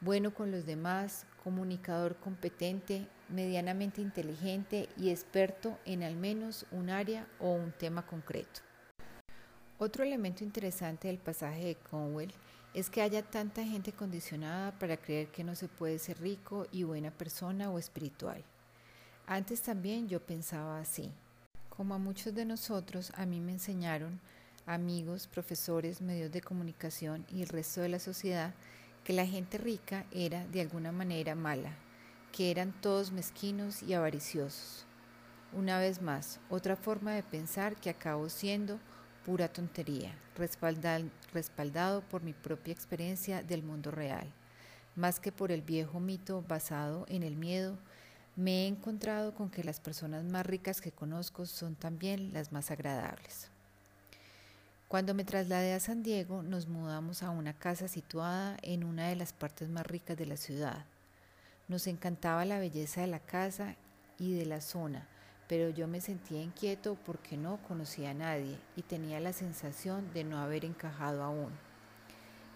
bueno 0.05 0.35
con 0.35 0.51
los 0.51 0.67
demás, 0.67 1.25
comunicador 1.43 2.15
competente, 2.17 3.07
medianamente 3.27 4.01
inteligente 4.01 4.87
y 4.97 5.09
experto 5.09 5.79
en 5.83 6.03
al 6.03 6.15
menos 6.15 6.67
un 6.71 6.91
área 6.91 7.27
o 7.39 7.51
un 7.51 7.71
tema 7.71 8.05
concreto. 8.05 8.61
Otro 9.79 10.03
elemento 10.03 10.43
interesante 10.43 11.07
del 11.07 11.17
pasaje 11.17 11.65
de 11.65 11.75
Conwell 11.75 12.31
es 12.75 12.91
que 12.91 13.01
haya 13.01 13.23
tanta 13.23 13.63
gente 13.63 13.93
condicionada 13.93 14.77
para 14.77 14.95
creer 14.95 15.29
que 15.29 15.43
no 15.43 15.55
se 15.55 15.67
puede 15.67 15.97
ser 15.97 16.21
rico 16.21 16.67
y 16.71 16.83
buena 16.83 17.09
persona 17.09 17.71
o 17.71 17.79
espiritual. 17.79 18.43
Antes 19.25 19.63
también 19.63 20.07
yo 20.07 20.19
pensaba 20.19 20.79
así. 20.79 21.11
Como 21.69 21.95
a 21.95 21.97
muchos 21.97 22.35
de 22.35 22.45
nosotros, 22.45 23.11
a 23.15 23.25
mí 23.25 23.41
me 23.41 23.53
enseñaron 23.53 24.19
amigos, 24.67 25.25
profesores, 25.25 25.99
medios 25.99 26.31
de 26.31 26.41
comunicación 26.41 27.25
y 27.27 27.41
el 27.41 27.47
resto 27.47 27.81
de 27.81 27.89
la 27.89 27.99
sociedad 27.99 28.53
que 29.05 29.13
la 29.13 29.27
gente 29.27 29.59
rica 29.59 30.05
era 30.11 30.45
de 30.47 30.61
alguna 30.61 30.91
manera 30.91 31.35
mala, 31.35 31.77
que 32.31 32.49
eran 32.49 32.73
todos 32.81 33.11
mezquinos 33.11 33.83
y 33.83 33.93
avariciosos. 33.93 34.85
Una 35.53 35.77
vez 35.77 36.01
más, 36.01 36.39
otra 36.49 36.75
forma 36.75 37.13
de 37.13 37.21
pensar 37.21 37.75
que 37.75 37.91
acabó 37.91 38.27
siendo 38.29 38.79
pura 39.23 39.47
tontería, 39.47 40.17
respaldado 41.33 42.01
por 42.01 42.23
mi 42.23 42.33
propia 42.33 42.73
experiencia 42.73 43.43
del 43.43 43.61
mundo 43.61 43.91
real. 43.91 44.27
Más 44.95 45.19
que 45.19 45.31
por 45.31 45.51
el 45.51 45.61
viejo 45.61 45.99
mito 45.99 46.43
basado 46.47 47.05
en 47.07 47.21
el 47.21 47.35
miedo, 47.35 47.77
me 48.35 48.63
he 48.63 48.67
encontrado 48.67 49.35
con 49.35 49.51
que 49.51 49.63
las 49.63 49.79
personas 49.79 50.23
más 50.25 50.47
ricas 50.47 50.81
que 50.81 50.91
conozco 50.91 51.45
son 51.45 51.75
también 51.75 52.33
las 52.33 52.51
más 52.51 52.71
agradables. 52.71 53.51
Cuando 54.87 55.15
me 55.15 55.23
trasladé 55.23 55.73
a 55.73 55.79
San 55.79 56.03
Diego, 56.03 56.43
nos 56.43 56.67
mudamos 56.67 57.23
a 57.23 57.31
una 57.31 57.53
casa 57.53 57.87
situada 57.87 58.55
en 58.61 58.83
una 58.83 59.07
de 59.07 59.15
las 59.15 59.33
partes 59.33 59.67
más 59.67 59.83
ricas 59.87 60.15
de 60.15 60.27
la 60.27 60.37
ciudad. 60.37 60.85
Nos 61.67 61.87
encantaba 61.87 62.45
la 62.45 62.59
belleza 62.59 63.01
de 63.01 63.07
la 63.07 63.19
casa 63.19 63.75
y 64.19 64.35
de 64.35 64.45
la 64.45 64.61
zona, 64.61 65.07
pero 65.47 65.69
yo 65.69 65.87
me 65.87 66.01
sentía 66.01 66.39
inquieto 66.39 66.99
porque 67.03 67.35
no 67.35 67.57
conocía 67.67 68.11
a 68.11 68.13
nadie 68.13 68.59
y 68.75 68.83
tenía 68.83 69.19
la 69.19 69.33
sensación 69.33 70.13
de 70.13 70.23
no 70.23 70.37
haber 70.37 70.65
encajado 70.65 71.23
aún. 71.23 71.51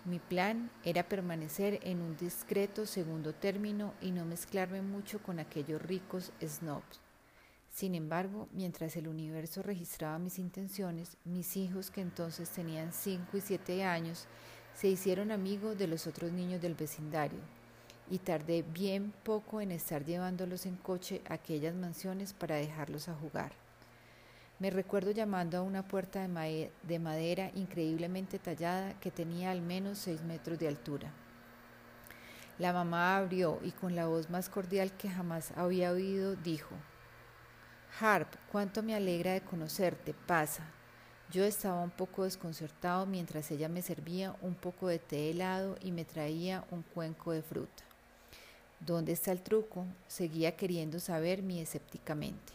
Mi 0.06 0.20
plan 0.20 0.70
era 0.84 1.10
permanecer 1.10 1.80
en 1.82 2.00
un 2.00 2.16
discreto 2.16 2.86
segundo 2.86 3.34
término 3.34 3.96
y 4.02 4.12
no 4.12 4.24
mezclarme 4.26 4.84
mucho 4.84 5.18
con 5.24 5.40
aquellos 5.40 5.82
ricos 5.82 6.32
snobs. 6.46 7.09
Sin 7.72 7.96
embargo, 7.96 8.48
mientras 8.52 8.96
el 8.96 9.08
universo 9.08 9.62
registraba 9.62 10.20
mis 10.20 10.40
intenciones, 10.40 11.18
mis 11.24 11.56
hijos, 11.56 11.92
que 11.92 12.02
entonces 12.02 12.50
tenían 12.50 12.92
5 12.92 13.38
y 13.38 13.42
7 13.42 13.84
años, 13.84 14.28
se 14.76 14.88
hicieron 14.88 15.32
amigos 15.32 15.78
de 15.78 15.88
los 15.88 16.08
otros 16.08 16.32
niños 16.32 16.62
del 16.62 16.76
vecindario, 16.76 17.40
y 18.10 18.18
tardé 18.18 18.64
bien 18.64 19.14
poco 19.24 19.62
en 19.62 19.72
estar 19.72 20.04
llevándolos 20.04 20.66
en 20.66 20.76
coche 20.76 21.22
a 21.30 21.36
aquellas 21.36 21.76
mansiones 21.76 22.34
para 22.34 22.56
dejarlos 22.56 23.08
a 23.08 23.14
jugar. 23.14 23.52
Me 24.60 24.70
recuerdo 24.72 25.12
llamando 25.12 25.58
a 25.58 25.62
una 25.62 25.88
puerta 25.88 26.28
de 26.28 27.00
madera 27.00 27.52
increíblemente 27.56 28.40
tallada 28.40 29.00
que 29.00 29.10
tenía 29.10 29.52
al 29.52 29.62
menos 29.62 30.00
seis 30.00 30.22
metros 30.24 30.60
de 30.60 30.68
altura. 30.68 31.14
La 32.58 32.74
mamá 32.74 33.16
abrió 33.16 33.60
y 33.64 33.72
con 33.72 33.96
la 33.96 34.08
voz 34.08 34.30
más 34.30 34.50
cordial 34.50 34.92
que 34.98 35.10
jamás 35.10 35.54
había 35.56 35.92
oído 35.92 36.36
dijo, 36.36 36.76
Harp, 37.98 38.36
cuánto 38.52 38.84
me 38.84 38.96
alegra 38.96 39.34
de 39.34 39.42
conocerte, 39.42 40.14
pasa. 40.14 40.64
Yo 41.32 41.44
estaba 41.44 41.82
un 41.82 41.92
poco 41.92 42.24
desconcertado 42.24 43.06
mientras 43.06 43.52
ella 43.52 43.70
me 43.70 43.82
servía 43.82 44.36
un 44.42 44.56
poco 44.56 44.88
de 44.88 45.00
té 45.00 45.30
helado 45.30 45.78
y 45.82 45.92
me 45.92 46.06
traía 46.06 46.66
un 46.72 46.82
cuenco 46.82 47.32
de 47.32 47.42
fruta. 47.42 47.84
¿Dónde 48.80 49.12
está 49.12 49.32
el 49.32 49.42
truco? 49.42 49.86
Seguía 50.08 50.56
queriendo 50.56 51.00
saber 51.00 51.44
mi 51.44 51.60
escépticamente. 51.60 52.54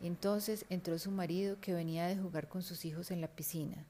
Entonces 0.00 0.64
entró 0.70 0.98
su 0.98 1.10
marido 1.10 1.60
que 1.60 1.74
venía 1.74 2.06
de 2.06 2.16
jugar 2.16 2.48
con 2.48 2.62
sus 2.62 2.84
hijos 2.84 3.10
en 3.10 3.20
la 3.20 3.28
piscina. 3.28 3.84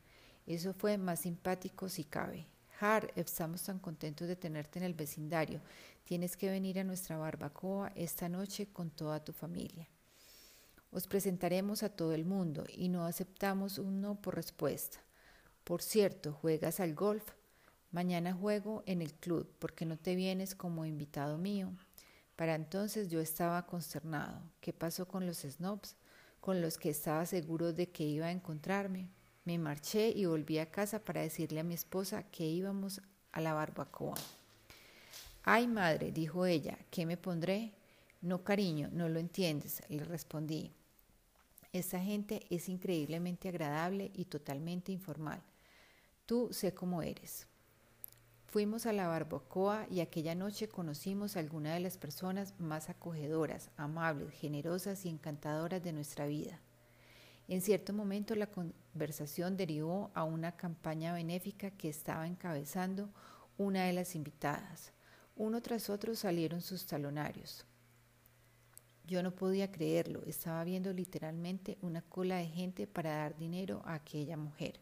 Eso 0.47 0.73
fue 0.73 0.97
más 0.99 1.21
simpático 1.21 1.89
si 1.89 2.05
cabe. 2.05 2.47
Har, 2.81 3.13
estamos 3.17 3.63
tan 3.63 3.79
contentos 3.79 4.29
de 4.29 4.37
tenerte 4.37 4.79
en 4.79 4.85
el 4.85 4.95
vecindario. 4.95 5.61
Tienes 6.05 6.37
que 6.37 6.51
venir 6.51 6.79
a 6.79 6.85
nuestra 6.85 7.17
barbacoa 7.17 7.93
esta 7.95 8.29
noche 8.29 8.67
con 8.73 8.91
toda 8.91 9.23
tu 9.23 9.33
familia. 9.33 9.87
Os 10.91 11.07
presentaremos 11.07 11.83
a 11.83 11.89
todo 11.89 12.13
el 12.13 12.25
mundo 12.25 12.65
y 12.73 12.89
no 12.89 13.05
aceptamos 13.05 13.79
un 13.79 14.01
no 14.01 14.21
por 14.21 14.35
respuesta. 14.35 14.99
Por 15.65 15.83
cierto, 15.83 16.33
¿juegas 16.33 16.81
al 16.81 16.95
golf? 16.95 17.25
Mañana 17.91 18.33
juego 18.33 18.83
en 18.87 19.03
el 19.03 19.15
club 19.15 19.51
porque 19.59 19.85
no 19.85 19.97
te 19.97 20.15
vienes 20.15 20.55
como 20.55 20.87
invitado 20.87 21.39
mío. 21.39 21.73
Para 22.37 22.55
entonces 22.55 23.09
yo 23.09 23.21
estaba 23.21 23.67
consternado. 23.67 24.43
¿Qué 24.61 24.73
pasó 24.73 25.09
con 25.09 25.27
los 25.27 25.39
snobs? 25.39 25.97
Con 26.41 26.61
los 26.61 26.79
que 26.79 26.91
estaba 26.91 27.25
seguro 27.27 27.73
de 27.73 27.89
que 27.89 28.05
iba 28.05 28.27
a 28.27 28.33
encontrarme. 28.33 29.09
Me 29.45 29.59
marché 29.59 30.11
y 30.11 30.27
volví 30.27 30.59
a 30.59 30.71
casa 30.71 31.05
para 31.05 31.23
decirle 31.23 31.61
a 31.61 31.65
mi 31.65 31.75
esposa 31.75 32.25
que 32.25 32.45
íbamos 32.45 33.01
a 33.33 33.41
la 33.41 33.55
barbacoa. 33.55 34.17
Ay, 35.43 35.69
madre, 35.69 36.11
dijo 36.11 36.45
ella, 36.45 36.77
¿qué 36.91 37.07
me 37.07 37.17
pondré? 37.17 37.73
No, 38.21 38.43
cariño, 38.43 38.89
no 38.93 39.09
lo 39.09 39.19
entiendes, 39.19 39.83
le 39.89 40.05
respondí. 40.05 40.73
Esta 41.73 42.01
gente 42.01 42.47
es 42.51 42.69
increíblemente 42.69 43.49
agradable 43.49 44.11
y 44.15 44.25
totalmente 44.25 44.93
informal. 44.93 45.43
Tú 46.25 46.49
sé 46.51 46.73
cómo 46.75 47.03
eres. 47.03 47.47
Fuimos 48.47 48.87
a 48.87 48.93
la 48.93 49.09
barbacoa 49.09 49.87
y 49.91 50.01
aquella 50.01 50.35
noche 50.35 50.69
conocimos 50.69 51.37
a 51.37 51.41
algunas 51.41 51.75
de 51.75 51.81
las 51.81 51.99
personas 51.99 52.55
más 52.59 52.89
acogedoras, 52.89 53.71
amables, 53.77 54.33
generosas 54.33 55.05
y 55.05 55.11
encantadoras 55.11 55.83
de 55.85 55.93
nuestra 55.93 56.27
vida. 56.27 56.61
En 57.49 57.61
cierto 57.61 57.93
momento 57.93 58.35
la 58.35 58.49
conversación 58.49 59.57
derivó 59.57 60.11
a 60.15 60.25
una 60.25 60.57
campaña 60.57 61.13
benéfica 61.13 61.71
que 61.71 61.89
estaba 61.89 62.27
encabezando 62.27 63.11
una 63.59 63.85
de 63.85 63.93
las 63.93 64.15
invitadas. 64.15 64.93
Uno 65.37 65.61
tras 65.61 65.91
otro 65.91 66.15
salieron 66.15 66.63
sus 66.63 66.87
talonarios. 66.87 67.67
Yo 69.07 69.23
no 69.23 69.31
podía 69.31 69.71
creerlo, 69.71 70.25
estaba 70.27 70.65
viendo 70.65 70.93
literalmente 70.93 71.79
una 71.81 72.03
cola 72.03 72.39
de 72.39 72.47
gente 72.47 72.87
para 72.89 73.17
dar 73.17 73.37
dinero 73.37 73.83
a 73.85 73.95
aquella 73.95 74.37
mujer. 74.37 74.81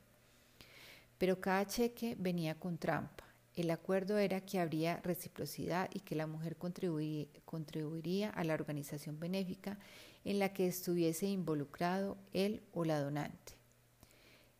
Pero 1.19 1.40
cada 1.40 1.66
cheque 1.66 2.16
venía 2.19 2.59
con 2.59 2.78
trampa. 2.78 3.25
El 3.54 3.71
acuerdo 3.71 4.19
era 4.19 4.40
que 4.40 4.59
habría 4.59 5.00
reciprocidad 5.02 5.88
y 5.93 6.00
que 6.00 6.16
la 6.16 6.26
mujer 6.26 6.57
contribuiría 6.57 8.31
a 8.31 8.45
la 8.45 8.54
organización 8.54 9.21
benéfica 9.21 9.78
en 10.25 10.38
la 10.38 10.52
que 10.52 10.66
estuviese 10.66 11.26
involucrado 11.26 12.16
él 12.33 12.62
o 12.73 12.85
la 12.85 13.00
donante. 13.00 13.52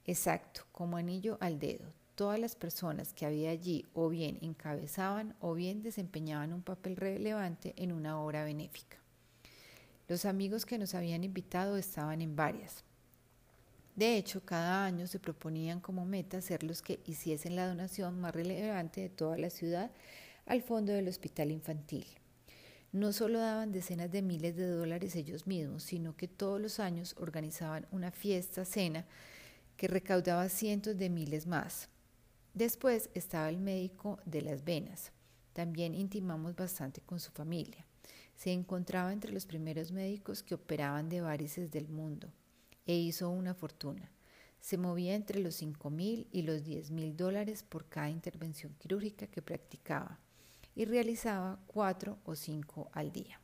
Exacto, 0.04 0.62
como 0.73 0.99
anillo 0.99 1.38
al 1.40 1.59
dedo. 1.59 1.87
Todas 2.14 2.38
las 2.38 2.54
personas 2.54 3.12
que 3.14 3.26
había 3.26 3.50
allí 3.50 3.87
o 3.94 4.11
bien 4.11 4.38
encabezaban 4.42 5.35
o 5.40 5.54
bien 5.54 5.83
desempeñaban 5.83 6.52
un 6.52 6.62
papel 6.62 6.97
relevante 6.97 7.75
en 7.76 7.90
una 7.90 8.21
obra 8.21 8.44
benéfica. 8.44 9.03
Los 10.08 10.25
amigos 10.25 10.66
que 10.66 10.78
nos 10.78 10.94
habían 10.94 11.25
invitado 11.25 11.76
estaban 11.76 12.20
en 12.20 12.37
varias. 12.37 12.84
De 13.96 14.16
hecho, 14.16 14.44
cada 14.44 14.84
año 14.84 15.06
se 15.06 15.20
proponían 15.20 15.80
como 15.80 16.04
meta 16.04 16.40
ser 16.40 16.62
los 16.64 16.82
que 16.82 17.00
hiciesen 17.06 17.56
la 17.56 17.68
donación 17.68 18.20
más 18.20 18.34
relevante 18.34 19.02
de 19.02 19.08
toda 19.08 19.38
la 19.38 19.50
ciudad 19.50 19.90
al 20.46 20.62
fondo 20.62 20.92
del 20.92 21.08
hospital 21.08 21.52
infantil. 21.52 22.06
No 22.92 23.12
solo 23.12 23.38
daban 23.38 23.73
decenas 23.73 24.11
de 24.11 24.23
miles 24.23 24.56
de 24.56 24.68
dólares 24.68 25.16
ellos 25.16 25.46
mismos, 25.46 25.84
sino 25.84 26.16
que 26.16 26.28
todos 26.28 26.61
los 26.61 26.80
años 26.80 27.14
organizaban 27.18 27.87
una 27.90 28.11
fiesta, 28.11 28.64
cena, 28.64 29.04
que 29.76 29.88
recaudaba 29.88 30.49
cientos 30.49 30.96
de 30.96 31.08
miles 31.11 31.46
más. 31.46 31.88
Después 32.52 33.11
estaba 33.14 33.49
el 33.49 33.58
médico 33.58 34.18
de 34.25 34.42
las 34.42 34.64
venas. 34.64 35.12
También 35.52 35.94
intimamos 35.94 36.54
bastante 36.54 37.00
con 37.00 37.18
su 37.18 37.32
familia. 37.32 37.84
Se 38.37 38.53
encontraba 38.53 39.12
entre 39.12 39.33
los 39.33 39.47
primeros 39.47 39.93
médicos 39.93 40.43
que 40.43 40.55
operaban 40.55 41.09
de 41.09 41.21
varices 41.21 41.71
del 41.71 41.88
mundo 41.88 42.33
e 42.87 42.95
hizo 42.95 43.31
una 43.31 43.55
fortuna. 43.55 44.11
Se 44.61 44.79
movía 44.79 45.14
entre 45.14 45.41
los 45.41 45.57
5 45.57 45.91
mil 45.91 46.26
y 46.33 46.43
los 46.43 46.64
10 46.64 46.91
mil 46.91 47.17
dólares 47.17 47.62
por 47.62 47.88
cada 47.88 48.11
intervención 48.11 48.75
quirúrgica 48.79 49.26
que 49.26 49.43
practicaba 49.43 50.19
y 50.75 50.85
realizaba 50.85 51.61
cuatro 51.67 52.19
o 52.25 52.35
cinco 52.35 52.91
al 52.93 53.12
día. 53.12 53.41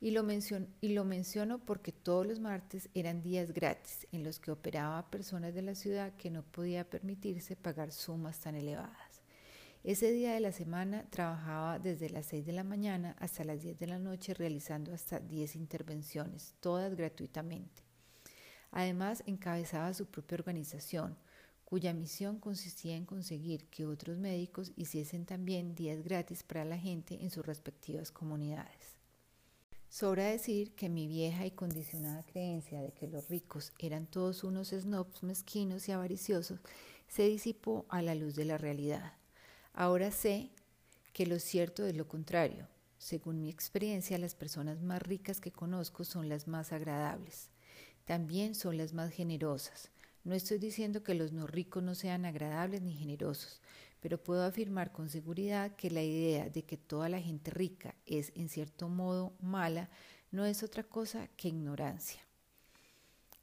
Y 0.00 0.10
lo, 0.10 0.24
menciono, 0.24 1.60
porque 1.64 1.92
todos 1.92 2.26
los 2.26 2.40
martes 2.40 2.88
eran 2.92 3.22
días 3.22 3.52
gratis 3.52 4.08
en 4.10 4.24
los 4.24 4.40
que 4.40 4.50
operaba 4.50 4.98
a 4.98 5.10
personas 5.10 5.54
de 5.54 5.62
la 5.62 5.76
ciudad 5.76 6.16
que 6.16 6.28
no 6.28 6.42
podía 6.42 6.90
permitirse 6.90 7.54
pagar 7.54 7.92
sumas 7.92 8.40
tan 8.40 8.56
elevadas. 8.56 9.11
Ese 9.84 10.12
día 10.12 10.34
de 10.34 10.38
la 10.38 10.52
semana 10.52 11.10
trabajaba 11.10 11.80
desde 11.80 12.08
las 12.08 12.26
6 12.26 12.46
de 12.46 12.52
la 12.52 12.62
mañana 12.62 13.16
hasta 13.18 13.42
las 13.42 13.62
10 13.62 13.80
de 13.80 13.88
la 13.88 13.98
noche 13.98 14.32
realizando 14.32 14.94
hasta 14.94 15.18
10 15.18 15.56
intervenciones, 15.56 16.54
todas 16.60 16.94
gratuitamente. 16.94 17.82
Además, 18.70 19.24
encabezaba 19.26 19.92
su 19.92 20.06
propia 20.06 20.36
organización, 20.36 21.18
cuya 21.64 21.92
misión 21.94 22.38
consistía 22.38 22.94
en 22.94 23.06
conseguir 23.06 23.66
que 23.70 23.84
otros 23.84 24.18
médicos 24.18 24.70
hiciesen 24.76 25.26
también 25.26 25.74
días 25.74 26.00
gratis 26.04 26.44
para 26.44 26.64
la 26.64 26.78
gente 26.78 27.20
en 27.20 27.30
sus 27.30 27.44
respectivas 27.44 28.12
comunidades. 28.12 28.94
Sobra 29.88 30.26
decir 30.26 30.76
que 30.76 30.88
mi 30.88 31.08
vieja 31.08 31.44
y 31.44 31.50
condicionada 31.50 32.22
creencia 32.22 32.80
de 32.80 32.92
que 32.92 33.08
los 33.08 33.28
ricos 33.28 33.72
eran 33.80 34.06
todos 34.06 34.44
unos 34.44 34.68
snobs 34.68 35.24
mezquinos 35.24 35.88
y 35.88 35.92
avariciosos 35.92 36.60
se 37.08 37.24
disipó 37.24 37.84
a 37.88 38.00
la 38.00 38.14
luz 38.14 38.36
de 38.36 38.44
la 38.44 38.58
realidad. 38.58 39.14
Ahora 39.74 40.10
sé 40.10 40.50
que 41.12 41.26
lo 41.26 41.38
cierto 41.38 41.86
es 41.86 41.96
lo 41.96 42.06
contrario. 42.06 42.68
Según 42.98 43.40
mi 43.40 43.48
experiencia, 43.48 44.18
las 44.18 44.34
personas 44.34 44.82
más 44.82 45.02
ricas 45.02 45.40
que 45.40 45.50
conozco 45.50 46.04
son 46.04 46.28
las 46.28 46.46
más 46.46 46.72
agradables. 46.72 47.50
También 48.04 48.54
son 48.54 48.76
las 48.76 48.92
más 48.92 49.12
generosas. 49.12 49.90
No 50.24 50.34
estoy 50.34 50.58
diciendo 50.58 51.02
que 51.02 51.14
los 51.14 51.32
no 51.32 51.46
ricos 51.46 51.82
no 51.82 51.94
sean 51.94 52.24
agradables 52.24 52.82
ni 52.82 52.94
generosos, 52.94 53.60
pero 54.00 54.22
puedo 54.22 54.44
afirmar 54.44 54.92
con 54.92 55.08
seguridad 55.08 55.74
que 55.74 55.90
la 55.90 56.02
idea 56.02 56.48
de 56.48 56.64
que 56.64 56.76
toda 56.76 57.08
la 57.08 57.20
gente 57.20 57.50
rica 57.50 57.94
es 58.06 58.32
en 58.36 58.48
cierto 58.48 58.88
modo 58.88 59.32
mala 59.40 59.90
no 60.30 60.44
es 60.44 60.62
otra 60.62 60.84
cosa 60.84 61.28
que 61.36 61.48
ignorancia. 61.48 62.20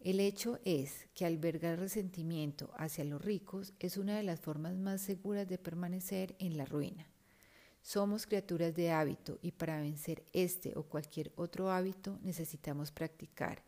El 0.02 0.22
hecho 0.22 0.60
es 0.64 1.08
que 1.14 1.26
albergar 1.26 1.78
resentimiento 1.78 2.72
hacia 2.78 3.04
los 3.04 3.22
ricos 3.22 3.74
es 3.80 3.98
una 3.98 4.16
de 4.16 4.24
las 4.24 4.40
formas 4.40 4.78
más 4.78 5.02
seguras 5.02 5.46
de 5.46 5.58
permanecer 5.58 6.38
en 6.40 6.58
la 6.58 6.64
ruina. 6.64 7.06
Somos 7.82 8.26
criaturas 8.26 8.74
de 8.76 8.92
hábito 8.92 9.40
y 9.42 9.52
para 9.52 9.82
vencer 9.82 10.24
este 10.32 10.78
o 10.78 10.84
cualquier 10.84 11.34
otro 11.36 11.70
hábito 11.70 12.18
necesitamos 12.22 12.92
practicar, 12.92 13.62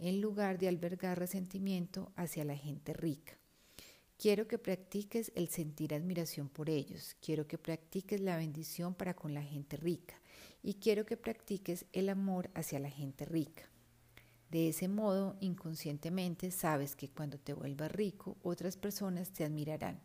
en 0.00 0.20
lugar 0.20 0.58
de 0.58 0.66
albergar 0.66 1.20
resentimiento 1.20 2.10
hacia 2.16 2.44
la 2.44 2.56
gente 2.56 2.92
rica. 2.92 3.38
Quiero 4.18 4.48
que 4.48 4.58
practiques 4.58 5.30
el 5.36 5.48
sentir 5.50 5.94
admiración 5.94 6.48
por 6.48 6.68
ellos, 6.68 7.14
quiero 7.20 7.46
que 7.46 7.58
practiques 7.58 8.20
la 8.20 8.36
bendición 8.36 8.92
para 8.92 9.14
con 9.14 9.34
la 9.34 9.42
gente 9.42 9.76
rica 9.76 10.20
y 10.64 10.74
quiero 10.74 11.06
que 11.06 11.16
practiques 11.16 11.86
el 11.92 12.08
amor 12.08 12.50
hacia 12.54 12.80
la 12.80 12.90
gente 12.90 13.24
rica. 13.24 13.70
De 14.50 14.68
ese 14.68 14.88
modo, 14.88 15.36
inconscientemente 15.40 16.50
sabes 16.50 16.94
que 16.94 17.08
cuando 17.08 17.38
te 17.38 17.52
vuelvas 17.52 17.90
rico, 17.90 18.36
otras 18.42 18.76
personas 18.76 19.32
te 19.32 19.44
admirarán, 19.44 20.00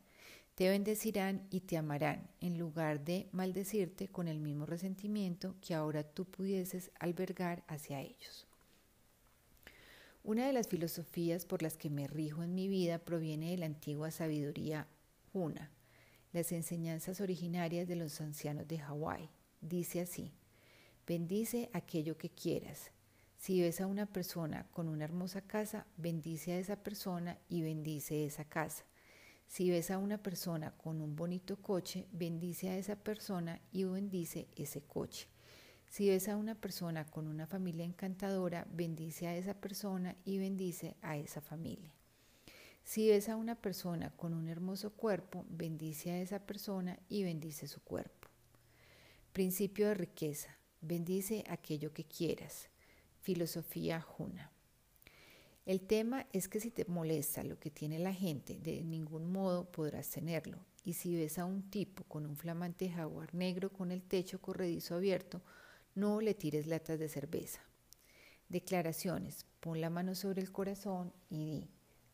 te 0.56 0.70
bendecirán 0.70 1.48
y 1.50 1.62
te 1.62 1.78
amarán, 1.78 2.30
en 2.40 2.58
lugar 2.58 3.04
de 3.06 3.30
maldecirte 3.32 4.08
con 4.08 4.28
el 4.28 4.40
mismo 4.40 4.66
resentimiento 4.66 5.56
que 5.62 5.74
ahora 5.74 6.04
tú 6.04 6.26
pudieses 6.26 6.92
albergar 7.00 7.64
hacia 7.68 8.02
ellos. 8.02 8.48
Una 10.24 10.46
de 10.46 10.54
las 10.54 10.68
filosofías 10.68 11.46
por 11.46 11.64
las 11.64 11.78
que 11.78 11.90
me 11.90 12.08
rijo 12.08 12.44
en 12.44 12.54
mi 12.54 12.68
vida 12.68 13.00
proviene 13.00 13.52
de 13.52 13.58
la 13.58 13.66
antigua 13.66 14.12
sabiduría 14.12 14.88
Huna, 15.34 15.72
las 16.32 16.52
enseñanzas 16.52 17.22
originarias 17.22 17.88
de 17.88 17.96
los 17.96 18.22
ancianos 18.22 18.68
de 18.68 18.78
Hawái. 18.78 19.30
Dice 19.62 20.02
así, 20.02 20.32
bendice 21.08 21.70
aquello 21.74 22.18
que 22.18 22.30
quieras. 22.30 22.92
Si 23.42 23.60
ves 23.60 23.82
a 23.82 23.88
una 23.88 24.06
persona 24.06 24.68
con 24.70 24.88
una 24.88 25.04
hermosa 25.04 25.42
casa, 25.42 25.88
bendice 25.98 26.52
a 26.52 26.60
esa 26.60 26.76
persona 26.76 27.40
y 27.50 27.64
bendice 27.64 28.24
esa 28.24 28.46
casa. 28.46 28.86
Si 29.48 29.72
ves 29.72 29.90
a 29.90 29.98
una 29.98 30.20
persona 30.20 30.78
con 30.78 31.02
un 31.02 31.16
bonito 31.16 31.60
coche, 31.60 32.06
bendice 32.12 32.70
a 32.70 32.78
esa 32.78 32.98
persona 32.98 33.60
y 33.72 33.84
bendice 33.86 34.48
ese 34.56 34.84
coche. 34.84 35.28
Si 35.90 36.08
ves 36.08 36.30
a 36.30 36.38
una 36.38 36.54
persona 36.54 37.10
con 37.10 37.26
una 37.26 37.48
familia 37.48 37.84
encantadora, 37.84 38.68
bendice 38.72 39.26
a 39.26 39.36
esa 39.36 39.56
persona 39.56 40.16
y 40.24 40.38
bendice 40.38 40.96
a 41.02 41.18
esa 41.18 41.42
familia. 41.42 41.96
Si 42.84 43.10
ves 43.10 43.28
a 43.28 43.38
una 43.38 43.56
persona 43.56 44.12
con 44.12 44.36
un 44.36 44.50
hermoso 44.50 44.92
cuerpo, 44.92 45.48
bendice 45.50 46.12
a 46.12 46.22
esa 46.22 46.46
persona 46.46 47.00
y 47.10 47.24
bendice 47.24 47.68
su 47.68 47.82
cuerpo. 47.82 48.28
Principio 49.34 49.88
de 49.88 49.96
riqueza. 49.96 50.56
Bendice 50.80 51.44
aquello 51.48 51.92
que 51.92 52.06
quieras. 52.06 52.71
Filosofía 53.22 54.02
Juna. 54.02 54.52
El 55.66 55.82
tema 55.82 56.26
es 56.34 56.48
que 56.48 56.60
si 56.60 56.72
te 56.72 56.86
molesta 56.86 57.44
lo 57.44 57.60
que 57.60 57.70
tiene 57.70 58.00
la 58.00 58.14
gente, 58.14 58.58
de 58.58 58.84
ningún 58.84 59.32
modo 59.32 59.72
podrás 59.72 60.10
tenerlo. 60.10 60.58
Y 60.84 60.94
si 60.94 61.16
ves 61.16 61.38
a 61.38 61.46
un 61.46 61.70
tipo 61.70 62.04
con 62.06 62.26
un 62.26 62.36
flamante 62.36 62.90
jaguar 62.90 63.36
negro 63.36 63.72
con 63.72 63.92
el 63.92 64.02
techo 64.02 64.42
corredizo 64.42 64.96
abierto, 64.96 65.44
no 65.94 66.20
le 66.20 66.34
tires 66.34 66.66
latas 66.66 66.98
de 66.98 67.10
cerveza. 67.10 67.62
Declaraciones. 68.50 69.46
Pon 69.60 69.80
la 69.80 69.92
mano 69.92 70.16
sobre 70.16 70.42
el 70.42 70.52
corazón 70.52 71.14
y 71.30 71.46
di, 71.46 71.70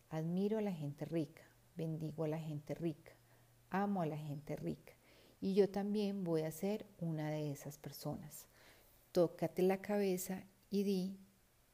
admiro 0.09 0.57
a 0.57 0.61
la 0.61 0.73
gente 0.73 1.05
rica, 1.05 1.43
bendigo 1.77 2.25
a 2.25 2.27
la 2.27 2.39
gente 2.39 2.73
rica, 2.75 3.13
amo 3.69 4.01
a 4.01 4.05
la 4.05 4.17
gente 4.17 4.57
rica. 4.57 4.91
Y 5.39 5.53
yo 5.53 5.69
también 5.69 6.25
voy 6.25 6.41
a 6.41 6.51
ser 6.51 6.85
una 6.99 7.31
de 7.31 7.49
esas 7.49 7.77
personas. 7.77 8.47
Tócate 9.13 9.61
la 9.61 9.81
cabeza 9.81 10.43
y 10.69 10.83
di, 10.83 11.17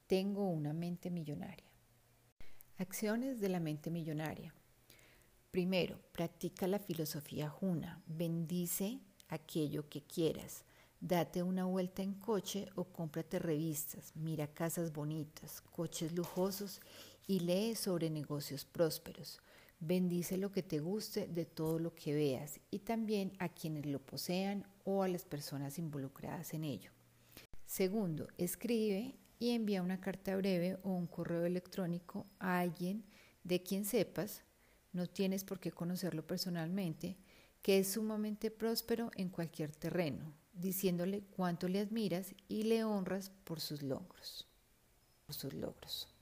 tengo 0.07 0.47
una 0.47 0.73
mente 0.73 1.09
millonaria. 1.09 1.65
Acciones 2.77 3.39
de 3.39 3.49
la 3.49 3.59
mente 3.59 3.89
millonaria. 3.89 4.53
Primero, 5.51 5.99
practica 6.11 6.67
la 6.67 6.79
filosofía 6.79 7.49
Juna. 7.49 8.01
Bendice 8.07 8.99
aquello 9.29 9.89
que 9.89 10.01
quieras. 10.01 10.65
Date 10.99 11.43
una 11.43 11.65
vuelta 11.65 12.01
en 12.01 12.13
coche 12.13 12.69
o 12.75 12.85
cómprate 12.85 13.37
revistas, 13.37 14.15
mira 14.15 14.47
casas 14.47 14.93
bonitas, 14.93 15.61
coches 15.61 16.13
lujosos 16.13 16.79
y 17.27 17.41
lee 17.41 17.75
sobre 17.75 18.09
negocios 18.09 18.63
prósperos. 18.63 19.41
Bendice 19.79 20.37
lo 20.37 20.51
que 20.51 20.63
te 20.63 20.79
guste 20.79 21.27
de 21.27 21.45
todo 21.45 21.77
lo 21.77 21.93
que 21.93 22.13
veas 22.13 22.59
y 22.71 22.79
también 22.79 23.33
a 23.39 23.49
quienes 23.49 23.85
lo 23.85 23.99
posean 23.99 24.65
o 24.85 25.03
a 25.03 25.09
las 25.09 25.25
personas 25.25 25.77
involucradas 25.77 26.53
en 26.53 26.63
ello. 26.63 26.91
Segundo, 27.73 28.27
escribe 28.37 29.15
y 29.39 29.49
envía 29.49 29.81
una 29.81 29.99
carta 29.99 30.35
breve 30.35 30.77
o 30.83 30.91
un 30.91 31.07
correo 31.07 31.43
electrónico 31.43 32.27
a 32.37 32.59
alguien 32.59 33.03
de 33.43 33.63
quien 33.63 33.83
sepas, 33.83 34.43
no 34.91 35.07
tienes 35.07 35.43
por 35.43 35.59
qué 35.59 35.71
conocerlo 35.71 36.21
personalmente, 36.27 37.17
que 37.63 37.79
es 37.79 37.93
sumamente 37.93 38.51
próspero 38.51 39.09
en 39.15 39.29
cualquier 39.29 39.75
terreno, 39.75 40.35
diciéndole 40.53 41.23
cuánto 41.35 41.67
le 41.67 41.79
admiras 41.79 42.35
y 42.47 42.61
le 42.61 42.83
honras 42.83 43.31
por 43.43 43.59
sus 43.59 43.81
logros. 43.81 44.47
Por 45.25 45.33
sus 45.33 45.55
logros. 45.55 46.12